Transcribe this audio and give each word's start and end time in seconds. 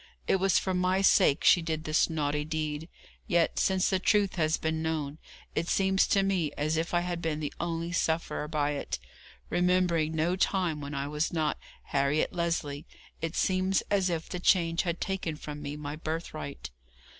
It 0.27 0.37
was 0.37 0.57
for 0.57 0.73
my 0.73 1.01
sake 1.03 1.43
she 1.43 1.61
did 1.61 1.83
this 1.83 2.09
naughty 2.09 2.43
deed; 2.43 2.89
yet, 3.27 3.59
since 3.59 3.87
the 3.91 3.99
truth 3.99 4.33
has 4.35 4.57
been 4.57 4.81
known, 4.81 5.19
it 5.53 5.69
seems 5.69 6.07
to 6.07 6.23
me 6.23 6.51
as 6.57 6.75
if 6.75 6.91
I 6.91 7.01
had 7.01 7.21
been 7.21 7.39
the 7.39 7.53
only 7.59 7.91
sufferer 7.91 8.47
by 8.47 8.71
it; 8.71 8.97
remembering 9.51 10.15
no 10.15 10.35
time 10.35 10.81
when 10.81 10.95
I 10.95 11.07
was 11.07 11.31
not 11.31 11.59
Harriet 11.83 12.33
Lesley, 12.33 12.87
it 13.21 13.35
seems 13.35 13.83
as 13.91 14.09
if 14.09 14.27
the 14.27 14.39
change 14.39 14.81
had 14.81 14.99
taken 14.99 15.35
from 15.35 15.61
me 15.61 15.77
my 15.77 15.95
birthright. 15.95 16.71